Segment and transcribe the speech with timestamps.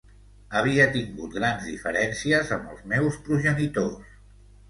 [0.59, 4.19] Havia tingut grans diferències amb els meus progenitors.